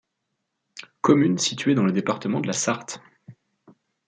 [1.01, 2.99] Commune située dans le département de la Sarthe.